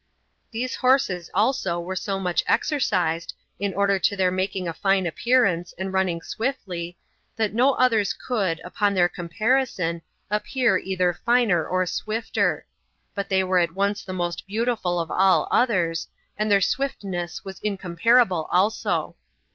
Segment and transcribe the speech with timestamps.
[0.49, 5.75] These horses also were so much exercised, in order to their making a fine appearance,
[5.77, 6.97] and running swiftly,
[7.35, 10.01] that no others could, upon the comparison,
[10.31, 12.65] appear either finer or swifter;
[13.13, 17.59] but they were at once the most beautiful of all others, and their swiftness was
[17.59, 19.15] incomparable also.